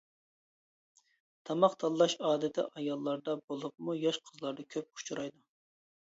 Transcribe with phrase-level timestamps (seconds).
[1.49, 5.43] تاماق تاللاش ئادىتى ئاياللاردا، بولۇپمۇ ياش قىزلاردا كۆپ ئۇچرايدۇ.